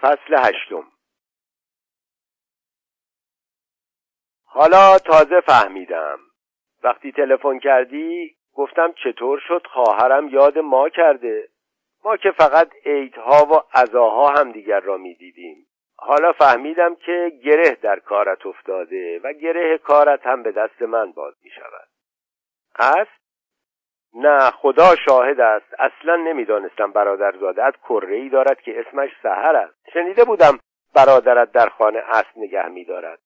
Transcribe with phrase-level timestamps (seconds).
[0.00, 0.86] فصل هشتم.
[4.44, 6.18] حالا تازه فهمیدم.
[6.82, 11.48] وقتی تلفن کردی گفتم چطور شد خواهرم یاد ما کرده؟
[12.04, 15.66] ما که فقط عیدها و عزاها هم دیگر را می‌دیدیم.
[15.96, 21.34] حالا فهمیدم که گره در کارت افتاده و گره کارت هم به دست من باز
[21.42, 21.88] می شود
[22.78, 23.27] است؟
[24.14, 25.74] نه خدا شاهد است.
[25.78, 29.74] اصلا نمی‌دانستم برادرزادت کره ای دارد که اسمش سهر است.
[29.92, 30.58] شنیده بودم
[30.94, 33.18] برادرت در خانه اسب نگه میدارد.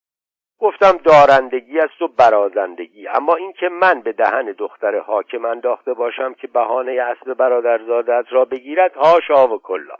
[0.59, 3.07] گفتم دارندگی است و برازندگی.
[3.07, 8.93] اما اینکه من به دهن دختر حاکم انداخته باشم که بهانه اسب برادرزادت را بگیرد
[8.95, 9.95] هاشا و کلا.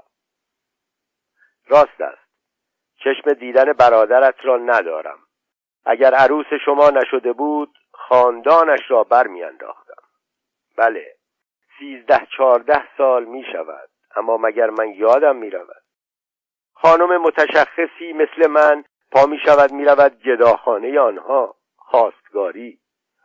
[1.67, 2.23] راست است.
[2.97, 5.19] چشم دیدن برادرت را ندارم.
[5.85, 9.82] اگر عروس شما نشده بود خاندانش را برمیانداختم.
[10.77, 11.15] بله.
[11.79, 13.89] سیزده چهارده سال می شود.
[14.15, 15.83] اما مگر من یادم می رود؟
[16.73, 21.55] خانم متشخصی مثل من پا می شود می رود گداخانه آنها.
[21.75, 22.79] خواستگاری.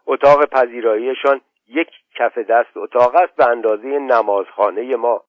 [0.06, 5.24] اتاق پذیراییشان یک کف دست اتاق است به اندازه نمازخانه ما.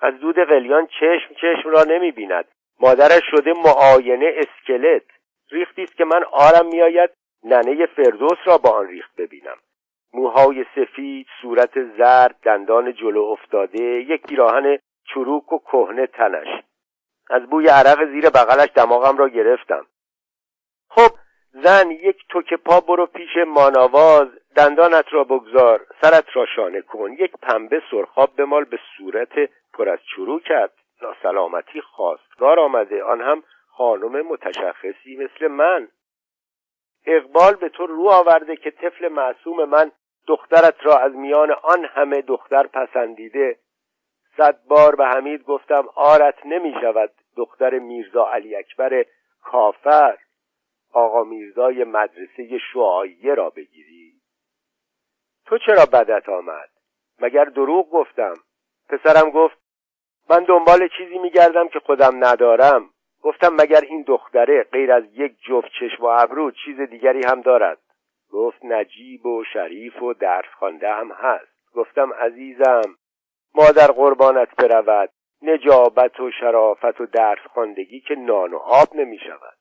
[0.00, 2.44] از دود قلیان چشم چشم را نمی بیند.
[2.80, 5.02] مادرش شده معاینه اسکلت.
[5.50, 7.10] ریختی است که من آرم میآید
[7.44, 9.56] ننه فردوس را با آن ریخت ببینم.
[10.14, 14.78] موهای سفید صورت زرد دندان جلو افتاده یک پیراهن
[15.14, 16.62] چروک و کهنه تنش.
[17.30, 19.86] از بوی عرق زیر بغلش دماغم را گرفتم.
[20.88, 21.10] خب
[21.52, 27.12] زن یک توک پا برو پیش ماناواز دندانت را بگذار سرت را شانه کن.
[27.12, 29.32] یک پنبه سرخاب بمال به صورت
[29.72, 30.70] پر از چروکت
[31.02, 33.04] ناسلامتی خواستگار آمده.
[33.04, 35.88] آن هم خانم متشخصی مثل من.
[37.06, 39.90] اقبال به تو رو آورده که طفل معصوم من
[40.26, 43.58] دخترت را از میان آن همه دختر پسندیده.
[44.36, 49.04] صد بار به حمید گفتم آرت نمی شود دختر میرزا علی اکبر
[49.42, 50.18] کافر.
[50.92, 54.12] آقا میرزای مدرسه شعایه را بگیری.
[55.46, 56.70] تو چرا بدت آمد؟
[57.20, 58.34] مگر دروغ گفتم؟
[58.88, 59.56] پسرم گفت
[60.30, 62.90] من دنبال چیزی میگردم که خودم ندارم.
[63.22, 67.78] گفتم مگر این دختره غیر از یک جفت چشم و ابرو چیز دیگری هم دارد؟
[68.34, 71.72] گفت نجیب و شریف و درس خوانده هم هست.
[71.74, 72.96] گفتم عزیزم
[73.54, 75.10] مادر قربانت برود
[75.42, 79.58] نجابت و شرافت و درس خواندگی که نان و آب نمی شود.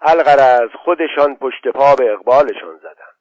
[0.00, 3.14] الغرض خودشان پشت پا به اقبالشان زدن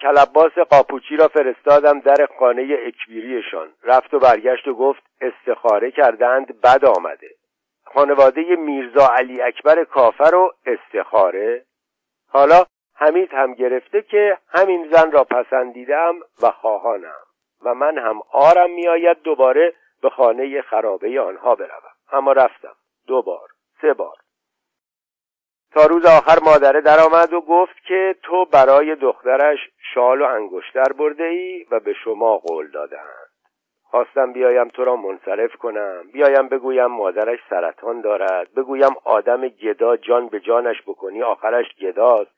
[0.00, 3.74] کلباس قاپوچی را فرستادم در خانه اکبیریشان.
[3.82, 7.30] رفت و برگشت و گفت استخاره کردند بد آمده.
[7.84, 11.66] خانواده میرزا علی اکبر کافر و استخاره؟
[12.28, 12.64] حالا
[13.02, 17.22] حمید هم گرفته که همین زن را پسندیدم و خواهانم.
[17.64, 21.92] و من هم آرم میآید دوباره به خانه خرابه آنها بروم.
[22.12, 22.74] اما رفتم.
[23.06, 23.48] دو بار.
[23.80, 24.16] سه بار.
[25.72, 29.58] تا روز آخر مادره درآمد و گفت که تو برای دخترش
[29.94, 33.32] شال و انگشتر برده ای و به شما قول دادند
[33.82, 36.02] خواستم بیایم تو را منصرف کنم.
[36.12, 38.54] بیایم بگویم مادرش سرطان دارد.
[38.54, 42.30] بگویم آدم گدا جان به جانش بکنی آخرش گداست.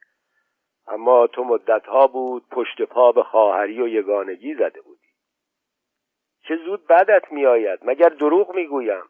[0.87, 5.09] اما تو مدتها بود پشت پا به خواهری و یگانگی زده بودی.
[6.49, 9.03] چه زود بدت میآید مگر دروغ می‌گویم؟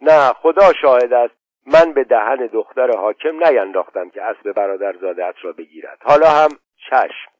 [0.00, 1.34] نه خدا شاهد است.
[1.66, 5.98] من به دهن دختر حاکم نینداختم که اسب برادرزادت را بگیرد.
[6.04, 6.48] حالا هم
[6.90, 7.32] چشم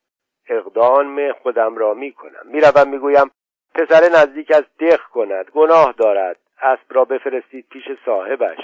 [0.48, 2.42] اقدام خودم را می‌کنم.
[2.44, 3.30] می‌روم می‌گویم
[3.74, 6.40] پسر نزدیک از دق کند گناه دارد.
[6.62, 8.58] اسب را بفرستید پیش صاحبش.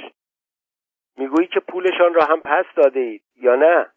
[1.16, 3.90] می‌گویی که پولشان را هم پس داده اید یا نه؟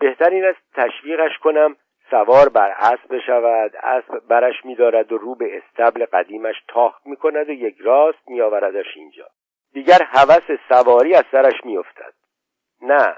[0.00, 1.76] بهتر این است تشویقش کنم
[2.10, 7.52] سوار بر اسب بشود اسب برش میدارد و رو به استبل قدیمش تاخت می‌کند و
[7.52, 9.26] یک راست میآوردش اینجا.
[9.72, 12.14] دیگر هوس سواری از سرش میافتد.
[12.82, 13.16] نه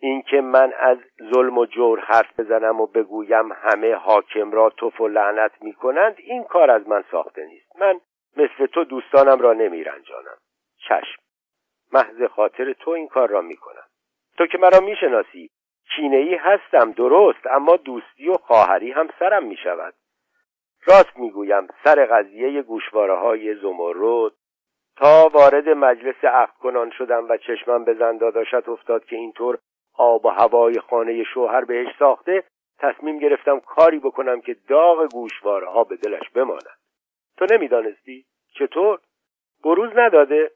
[0.00, 0.98] اینکه من از
[1.34, 6.44] ظلم و جور حرف بزنم و بگویم همه حاکم را توف و لعنت می‌کنند این
[6.44, 7.76] کار از من ساخته نیست.
[7.80, 8.00] من
[8.36, 10.38] مثل تو دوستانم را نمیرنجانم.
[10.88, 11.22] چشم.
[11.92, 13.84] محض خاطر تو این کار را می‌کنم.
[14.38, 15.50] تو که مرا می‌شناسی.
[15.96, 19.94] کینهای هستم درست اما دوستی و خواهری هم سرم می‌شود.
[20.86, 24.32] راست می‌گویم سر قضیه گوشواره های زمرد.
[24.96, 29.58] تا وارد مجلس عقد کنان شدم و چشمم به زنداداشت افتاد که اینطور
[29.98, 32.44] آب و هوای خانه شوهر بهش ساخته
[32.78, 36.78] تصمیم گرفتم کاری بکنم که داغ گوشواره ها به دلش بماند.
[37.36, 38.24] تو نمی‌دانستی؟
[38.58, 38.98] چطور؟
[39.64, 40.50] بروز نداده.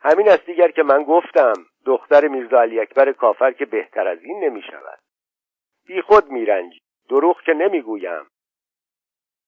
[0.00, 1.54] همین است دیگر که من گفتم.
[1.86, 4.98] دختر میرزا علی اکبر کافر که بهتر از این نمی شود
[5.86, 6.80] بی خود میرنجی.
[7.08, 8.26] دروغ که نمی‌گویم.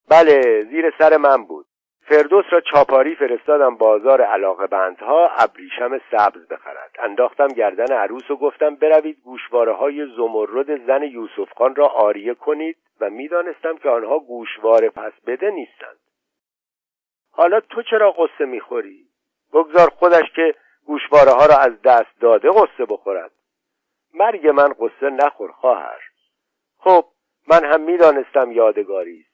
[0.09, 1.67] بله زیر سر من بود.
[2.01, 6.91] فردوس را چاپاری فرستادم بازار علاقه بندها ابریشم سبز بخرد.
[6.99, 12.77] انداختم گردن عروس و گفتم بروید گوشواره های زمرد زن یوسف خان را آریه کنید
[13.01, 15.99] و می‌دانستم که آنها گوشواره پس بده نیستند.
[17.31, 19.07] حالا تو چرا قصه می‌خوری؟
[19.53, 20.55] بگذار خودش که
[20.87, 23.33] گوشواره ها را از دست داده قصه بخورد.
[24.15, 26.01] مرگ من قصه نخور خواهر.
[26.79, 27.05] خب
[27.49, 29.33] من هم می‌دانستم یادگاری است.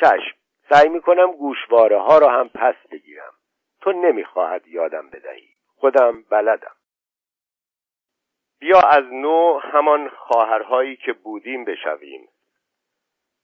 [0.00, 0.36] چشم
[0.70, 3.32] سعی می‌کنم گوشواره ها را هم پس بگیرم.
[3.80, 5.48] تو نمی‌خواهد یادم بدهی.
[5.76, 6.74] خودم بلدم.
[8.58, 12.28] بیا از نو همان خواهرهایی که بودیم بشویم.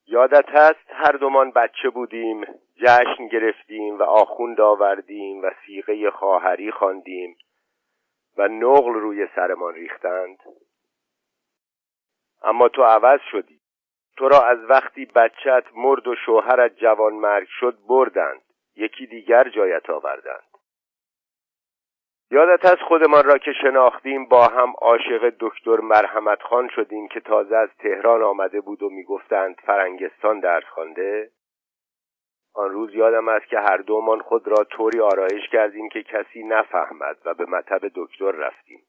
[0.07, 2.45] یادت هست هر دومان بچه بودیم
[2.77, 7.37] جشن گرفتیم و آخوند آوردیم و سیغه خواهری خواندیم
[8.37, 10.39] و نقل روی سرمان ریختند؟
[12.43, 13.61] اما تو عوض شدی.
[14.17, 18.43] تو را از وقتی بچت مرد و شوهرت جوان مرگ شد بردند.
[18.77, 20.54] یکی دیگر جایت آوردند.
[22.31, 27.57] یادت از خودمان را که شناختیم با هم عاشق دکتر مرحمت خان شدیم که تازه
[27.57, 31.31] از تهران آمده بود و می‌گفتند فرنگستان درس خوانده؟
[32.55, 37.17] آن روز یادم است که هر دومان خود را طوری آرایش کردیم که کسی نفهمد
[37.25, 38.81] و به مطب دکتر رفتیم.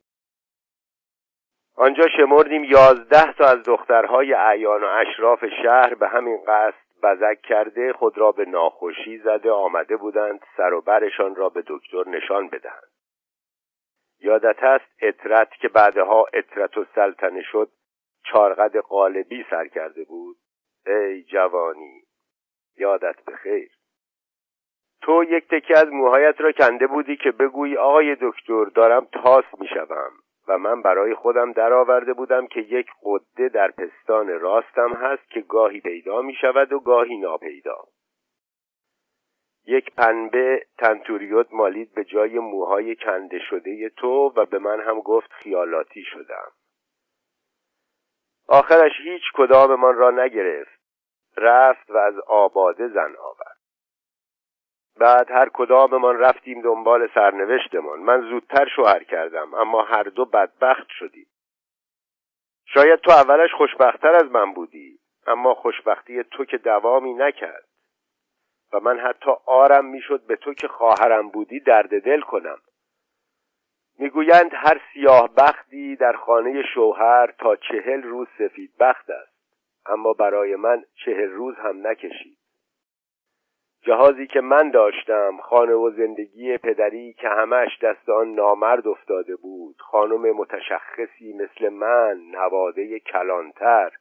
[1.77, 7.93] آنجا شمردیم یازده تا از دخترهای اعیان و اشراف شهر به همین قصد بزک کرده
[7.93, 12.95] خود را به ناخوشی زده آمده بودند سر و برشان را به دکتر نشان بدهند.
[14.25, 17.69] یادت است اطرت که بعدها اطرت و سلطنه شد
[18.23, 20.35] چارقد قالبی سر کرده بود؟
[20.87, 22.03] ای جوانی
[22.77, 23.71] یادت بخیر
[25.01, 30.11] تو یک تکه از موهایت را کنده بودی که بگویی آقای دکتر دارم تاس می‌شوم
[30.47, 35.79] و من برای خودم درآورده بودم که یک قده در پستان راستم هست که گاهی
[35.79, 37.77] پیدا می شود و گاهی ناپیدا.
[39.67, 45.31] یک پنبه تنتوریوت مالید به جای موهای کنده شده تو و به من هم گفت
[45.31, 46.51] خیالاتی شدم.
[48.47, 50.79] آخرش هیچ کداممان را نگرفت.
[51.37, 53.57] رفت و از آباده زن آورد.
[54.99, 57.99] بعد هر کداممان رفتیم دنبال سرنوشتمان.
[57.99, 61.27] من زودتر شوهر کردم اما هر دو بدبخت شدیم.
[62.65, 67.74] شاید تو اولش خوشبختتر از من بودی اما خوشبختی تو که دوامی نکرد.
[68.79, 72.57] من حتی آرم می‌شد به تو که خواهرم بودی درد دل کنم.
[73.99, 79.35] می‌گویند هر سیاه بختی در خانه شوهر تا چهل روز سفید بخت است.
[79.85, 82.37] اما برای من چهل روز هم نکشید.
[83.81, 89.75] جهازی که من داشتم خانه و زندگی پدری که همش دست آن نامرد افتاده بود
[89.79, 93.91] خانم متشخصی مثل من نواده کلانتر.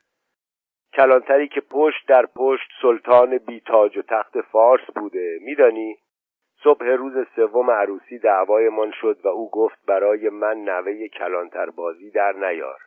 [0.96, 5.96] کلانتری که پشت در پشت سلطان بیتاج و تخت فارس بوده میدانی؟
[6.64, 12.32] صبح روز سوم عروسی دعوایمان شد و او گفت برای من نوه کلانتر بازی در
[12.32, 12.78] نیار.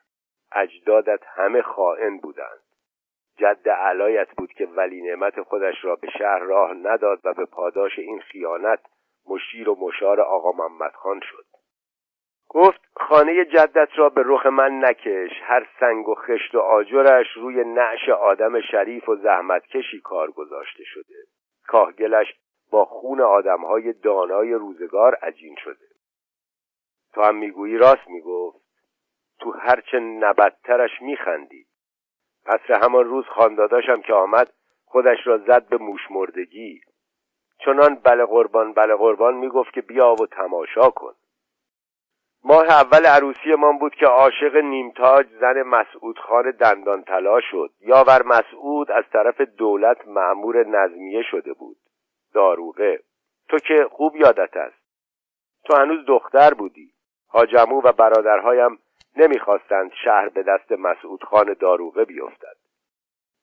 [0.51, 2.59] اجدادت همه خائن بودند.
[3.38, 8.00] جد علایت بود که ولی نعمت خودش را به شهر راه نداد و به پاداش
[8.00, 8.80] این خیانت
[9.30, 11.45] مشیر و مشار آقا محمد خان شد.
[12.49, 15.31] گفت خانه جدت را به رخ من نکش.
[15.44, 21.15] هر سنگ و خشت و آجرش روی نعش آدم شریف و زحمتکشی کار گذاشته شده.
[21.67, 22.33] کاهگلش
[22.71, 25.85] با خون آدمهای دانای روزگار عجین شده.
[27.13, 28.57] تو هم می‌گویی؟ راست می‌گفت.
[29.39, 31.65] تو هرچه نبدترش میخندی.
[32.45, 34.53] پس همان روز خانداداشم که آمد
[34.86, 36.81] خودش را زد به موش مردگی.
[37.65, 41.13] چنان بله قربان بله قربان می‌گفت که بیا و تماشا کن.
[42.50, 47.70] ماه اول عروسی من بود که عاشق نیمتاج زن مسعود خان دندان طلا شد.
[47.82, 51.77] یاور مسعود از طرف دولت معمور نظمیه شده بود.
[52.34, 53.00] داروغه.
[53.50, 54.77] تو که خوب یادت است.
[55.66, 56.92] تو هنوز دختر بودی.
[57.27, 58.80] حاجمو و برادرهایم
[59.18, 62.58] نمی‌خواستند شهر به دست مسعود خان داروغه بیفتد.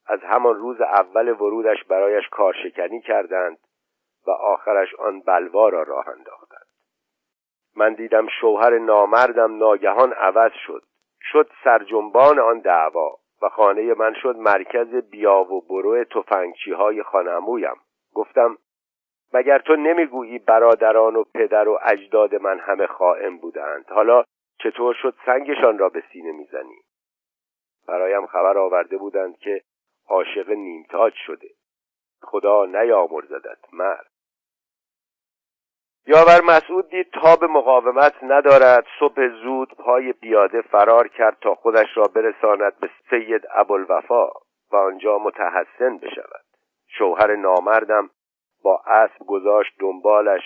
[0.06, 3.58] از همان روز اول ورودش برایش کارشکنی کردند
[4.26, 6.43] و آخرش آن بلوا را راه انداختند.
[7.76, 10.82] من دیدم شوهر نامردم ناگهان عوض شد.
[11.32, 17.76] شد سرجنبان آن دعوا و خانه من شد مرکز بیا و برو تفنگچی های خانمویم
[18.14, 18.58] گفتم
[19.32, 24.24] مگر تو نمی‌گویی برادران و پدر و اجداد من همه خائن بودند؟ حالا
[24.58, 26.78] چطور شد سنگشان را به سینه می‌زنی؟
[27.88, 29.62] برایم خبر آورده بودند که
[30.08, 31.48] عاشق نیمتاج شده.
[32.22, 34.13] خدا نیامرزدت مرد.
[36.06, 42.04] یاور مسعود دید تاب مقاومت ندارد صبح زود پای پیاده فرار کرد تا خودش را
[42.04, 44.28] برساند به سید ابوالوفا
[44.72, 46.44] و آنجا متحسن بشود.
[46.98, 48.10] شوهر نامردم
[48.64, 50.42] با اسب گذاشت دنبالش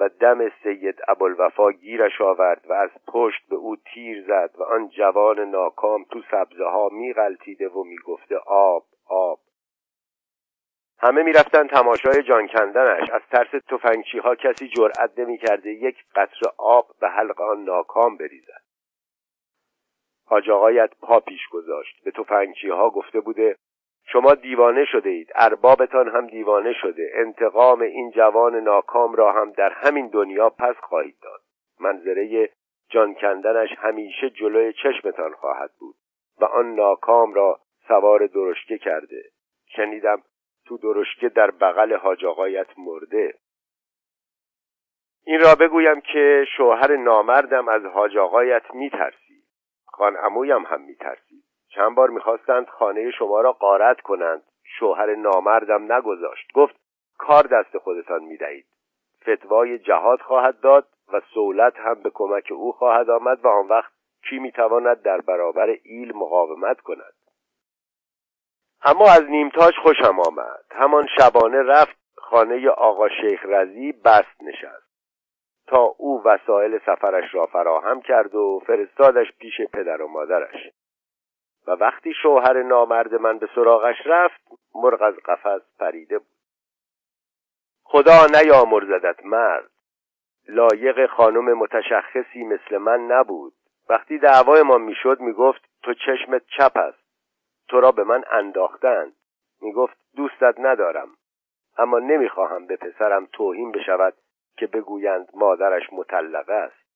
[0.00, 4.88] و دم سید ابوالوفا گیرش آورد و از پشت به او تیر زد و آن
[4.88, 9.38] جوان ناکام تو سبزه ها میغلطیده و می‌گفته آب آب.
[11.02, 13.10] همه می‌رفتن تماشای جان کندنش.
[13.10, 18.62] از ترس تفنگچی ها کسی جرأت نمی‌کرده یک قطره آب به حلق آن ناکام بریزد.
[20.26, 22.04] حاج آقایت پا پیش گذاشت.
[22.04, 23.56] به تفنگچی ها گفته بوده
[24.06, 25.32] شما دیوانه شده اید.
[25.34, 27.10] اربابتان هم دیوانه شده.
[27.14, 31.40] انتقام این جوان ناکام را هم در همین دنیا پس خواهید داد.
[31.80, 32.50] منظره
[32.88, 35.96] جان کندنش همیشه جلوی چشمتان خواهد بود
[36.40, 39.22] و آن ناکام را سوار درشکه کرده.
[39.76, 40.22] شنیدم
[40.66, 43.34] تو درشکه در بغل حاج آقایت مرده.
[45.26, 49.42] این را بگویم که شوهر نامردم از حاج آقایت میترسی.
[49.86, 51.42] خان عمویم هم میترسی.
[51.68, 54.42] چند بار می‌خواستند خانه شما را قارت کنند.
[54.78, 56.52] شوهر نامردم نگذاشت.
[56.54, 56.74] گفت
[57.18, 58.66] کار دست خودتان می‌دهید.
[59.22, 63.92] فتوای جهاد خواهد داد و سولت هم به کمک او خواهد آمد و آن وقت
[64.28, 67.14] کی می‌تواند در برابر ایل مقاومت کند.
[68.84, 70.64] اما از نیمتاج خوشم آمد.
[70.70, 74.92] همان شبانه رفت خانه آقا شیخ رزی بست نشست.
[75.66, 80.70] تا او وسایل سفرش را فراهم کرد و فرستادش پیش پدر و مادرش.
[81.66, 84.40] و وقتی شوهر نامرد من به سراغش رفت
[84.74, 86.26] مرغ از قفس پریده بود.
[87.84, 89.70] خدا نیامرزدت مرد.
[90.48, 93.52] لایق خانم متشخصی مثل من نبود.
[93.88, 97.01] وقتی دعوای ما می‌شد می‌گفت تو چشمت چپ است.
[97.72, 99.12] تو را به من انداختند.
[99.62, 101.08] می‌گفت دوستت ندارم
[101.78, 104.14] اما نمی‌خواهم به پسرم توهین بشود
[104.56, 106.86] که بگویند مادرش مطلقه است.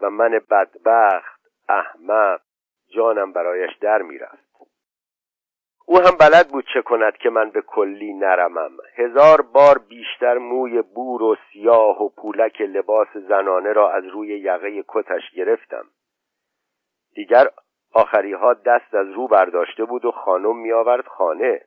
[0.00, 2.40] و من بدبخت احمق
[2.94, 4.56] جانم برایش در می‌رفت.
[5.86, 8.76] او هم بلد بود چه کند که من به کلی نرمم.
[8.94, 14.84] هزار بار بیشتر موی بور و سیاه و پولک لباس زنانه را از روی یقه
[14.88, 15.84] کتش گرفتم.
[17.14, 17.46] دیگر
[17.92, 21.60] آخری ها دست از رو برداشته بود و خانم می آورد خانه.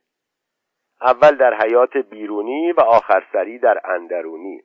[1.01, 4.61] اول در حیات بیرونی و آخر سری در اندرونی.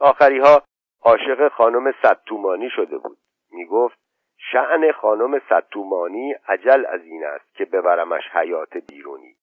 [0.00, 0.62] آخری ها
[1.02, 3.18] عاشق خانم ستومانی شده بود.
[3.50, 3.98] می گفت
[4.52, 9.36] شعن خانم ستومانی عجل از این است که ببرمش حیات بیرونی.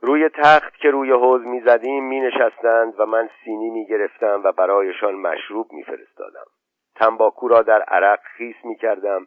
[0.00, 4.52] روی تخت که روی حوز می زدیم می نشستند و من سینی می گرفتم و
[4.52, 6.46] برایشان مشروب می فرستادم
[6.94, 9.26] تنباکو را در عرق خیس می کردم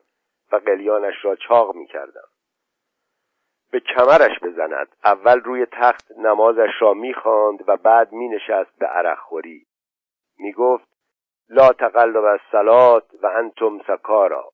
[0.52, 2.28] و قلیانش را چاق می کردم
[3.76, 4.88] به کمرش بزند.
[5.04, 9.66] اول روی تخت نمازش را می خواند و بعد می نشست به عرق خوری.
[10.38, 10.88] می گفت
[11.50, 14.52] لا تقلب الصلات و انتم سکارا.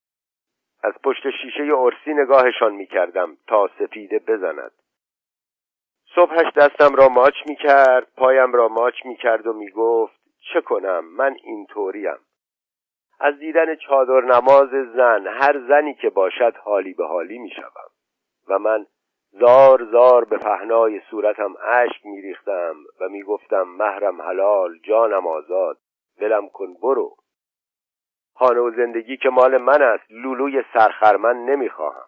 [0.83, 4.71] از پشت شیشه ارسی نگاهشان می کردم تا سفیده بزند.
[6.15, 10.21] صبحش دستم را ماچ می کرد پایم را ماچ می کرد و می گفت
[10.53, 12.17] چه کنم من اینطوریم.
[13.23, 17.89] از دیدن چادر نماز زن هر زنی که باشد حالی به حالی می شدم
[18.47, 18.85] و من
[19.31, 25.77] زار زار به پهنای صورتم اشک می ریختم و می گفتم مهرم حلال جانم آزاد
[26.19, 27.15] دلم کن برو.
[28.33, 32.05] خانه و زندگی که مال من است لولوی سرخرمن نمی‌خواهم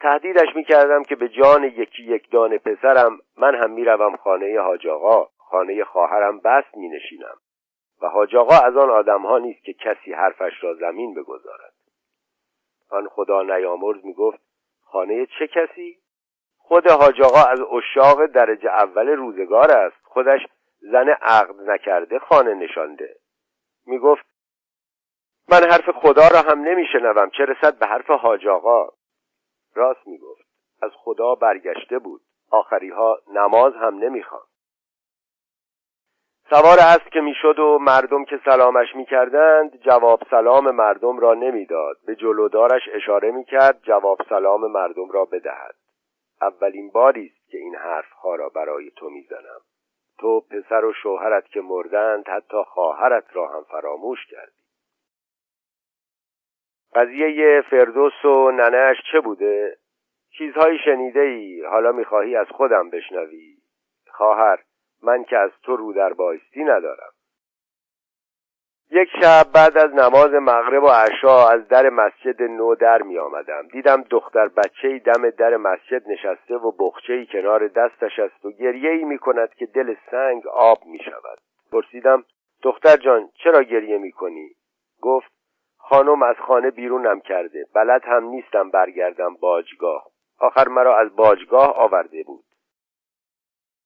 [0.00, 5.28] تهدیدش می‌کردم که به جان یکی یک دانه پسرم من هم می‌روم خانه حاج آقا
[5.38, 7.36] خانه خواهرم بست مینشینم
[8.02, 11.74] و حاج آقا از آن آدمها نیست که کسی حرفش را زمین بگذارد.
[12.90, 14.38] آن خدا نیامرز می‌گفت
[14.82, 15.98] خانه چه کسی؟
[16.58, 19.96] خود حاج آقا از اشاق درجه اول روزگار است.
[20.04, 20.40] خودش
[20.80, 23.16] زن عقد نکرده خانه نشانده.
[23.86, 24.24] می‌گفت
[25.48, 27.30] من حرف خدا را هم نمیشنوم.
[27.30, 28.88] چه رسد به حرف حاج آقا؟
[29.74, 30.48] راست می‌گفت
[30.82, 32.20] از خدا برگشته بود.
[32.50, 34.47] آخری ها نماز هم نمی‌خوان.
[36.50, 41.96] سوار است که می‌شد و مردم که سلامش می‌کردند جواب سلام مردم را نمی‌داد.
[42.06, 45.74] به جلودارش اشاره می‌کرد جواب سلام مردم را بدهد.
[46.42, 49.60] اولین باری است که این حرف ها را برای تو می‌زنم.
[50.18, 54.62] تو پسر و شوهرت که مردند حتی خواهرت را هم فراموش کردی.
[56.94, 59.76] قضیه فردوس و ننهش چه بوده؟
[60.38, 63.56] چیزهایی شنیده ای حالا می‌خواهی از خودم بشنوی؟
[64.10, 64.58] خواهر
[65.02, 67.12] من که از تو رو در بایستی ندارم.
[68.90, 73.68] یک شب بعد از نماز مغرب و عشا از در مسجد نو در می آمدم.
[73.72, 79.04] دیدم دختر بچه دم در مسجد نشسته و بخچه کنار دستش است و گریه ای
[79.04, 81.38] می کند که دل سنگ آب می شود.
[81.72, 82.24] پرسیدم
[82.62, 84.50] دختر جان چرا گریه می کنی؟
[85.00, 85.32] گفت
[85.78, 87.64] خانم از خانه بیرونم کرده.
[87.74, 90.06] بلد هم نیستم برگردم باجگاه.
[90.38, 92.44] آخر مرا از باجگاه آورده بود.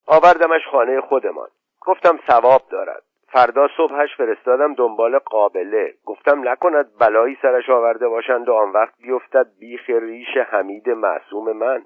[0.06, 1.48] آوردمش خانه خودمان.
[1.80, 3.02] گفتم ثواب دارد.
[3.32, 5.94] فردا صبحش فرستادم دنبال قابله.
[6.04, 11.84] گفتم نکند بلایی سرش آورده باشند و آن وقت بیفتد بیخ ریش حمید معصوم من.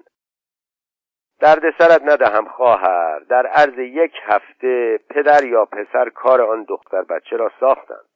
[1.39, 3.19] درد سرت ندهم خواهر.
[3.19, 8.07] در عرض یک هفته پدر یا پسر کار آن دختر بچه را ساختند.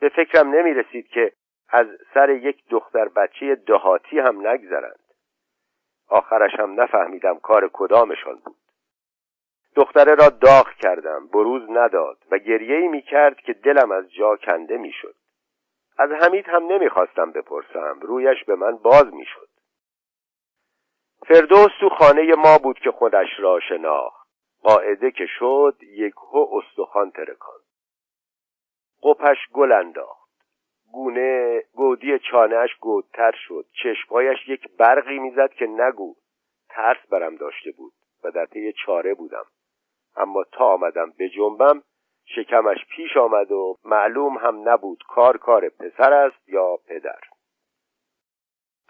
[0.00, 1.32] به فکرم نمی رسید که
[1.68, 5.00] از سر یک دختر بچه دهاتی هم نگذرند.
[6.08, 8.56] آخرش هم نفهمیدم کار کدامشان بود.
[9.76, 14.76] دختره را داغ کردم بروز نداد و گریه می کرد که دلم از جا کنده
[14.76, 15.14] می شد.
[15.98, 19.48] از حمید هم نمی‌خواستم بپرسم رویش به من باز می شد.
[21.28, 24.26] فردوس تو خانه ما بود که خودش را شناخت.
[24.62, 27.60] قاعده که شد یک هو استخوان ترکان.
[29.02, 30.30] قپش گل انداخت.
[30.92, 33.66] گونه گودی چانهش گودتر شد.
[33.82, 36.14] چشمهایش یک برقی می‌زد که نگو.
[36.68, 37.92] ترس برم داشته بود
[38.24, 39.44] و در طی چاره بودم.
[40.16, 41.82] اما تا آمدم به جنبم
[42.24, 47.20] شکمش پیش آمد و معلوم هم نبود کار کار پسر است یا پدر.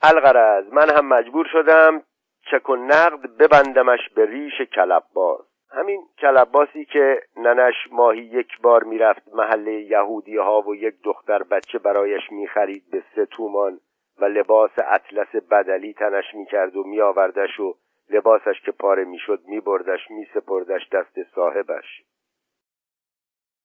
[0.03, 2.03] الغرض من هم مجبور شدم
[2.51, 9.23] چک و نقد ببندمش به ریش کلباز همین کلباسی که ننش ماهی یک بار می‌رفت
[9.35, 13.81] محله یهودی ها و یک دختر بچه برایش می‌خرید به سه تومان
[14.19, 17.75] و لباس اطلس بدلی تنش می‌کرد و میآوردش و
[18.11, 22.03] لباسش که پاره می‌شد میبردش میسپردش دست صاحبش.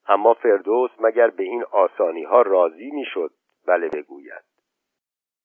[0.07, 3.31] اما فردوس مگر به این آسانی ها راضی می‌شد؟
[3.67, 4.43] بله بگوید.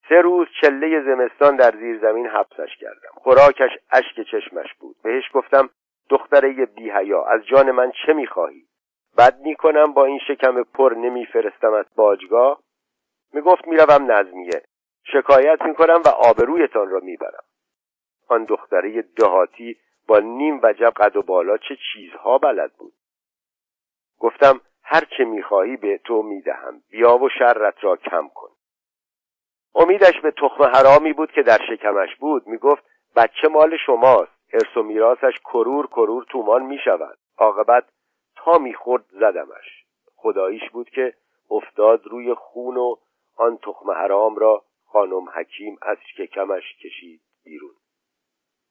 [0.08, 3.10] سه روز چله زمستان در زیر زمین حبسش کردم.
[3.14, 4.96] خوراکش اشک چشمش بود.
[5.02, 5.70] بهش گفتم
[6.10, 8.66] دختره بیهیا از جان من چه می‌خواهی؟
[9.18, 12.62] بد می‌کنم با این شکم پر نمیفرستمت باجگاه؟
[13.32, 14.62] می‌گفت می‌روم نظمیه.
[15.12, 17.44] شکایت می‌کنم و آبرویتان را می‌برم.
[18.28, 22.92] آن دختره دهاتی با نیم وجب قد و بالا چه چیزها بلد بود.
[24.18, 26.82] گفتم هر چه می‌خواهی به تو می‌دهم.
[26.90, 28.48] بیا و شرت را کم کن.
[29.74, 32.46] امیدش به تخم حرامی بود که در شکمش بود.
[32.46, 32.82] می‌گفت
[33.16, 34.32] بچه مال شماست.
[34.52, 37.18] ارث و میراثش کرور کرور تومان می‌شود.
[37.38, 37.84] عاقبت
[38.36, 39.84] تا می‌خورد زدمش.
[40.16, 41.14] خداییش بود که
[41.50, 42.96] افتاد روی خون و
[43.36, 47.74] آن تخم حرام را خانم حکیم از شکمش کشید بیرون.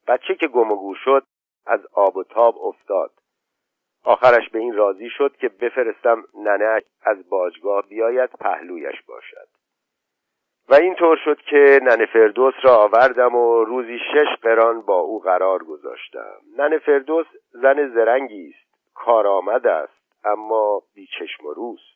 [0.08, 1.24] بچه که گم و گور شد
[1.66, 3.12] از آب و تاب افتاد.
[4.04, 9.48] آخرش به این راضی شد که بفرستم ننه از باجگاه بیاید پهلویش باشد.
[10.70, 15.20] و این طور شد که ننه فردوس را آوردم و روزی شش قران با او
[15.20, 16.36] قرار گذاشتم.
[16.58, 21.95] ننه فردوس زن زرنگی است کارآمد است اما بیچشم و روست.